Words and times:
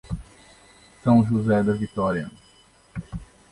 São 1.03 1.23
José 1.23 1.61
da 1.61 1.73
Vitória 1.73 2.31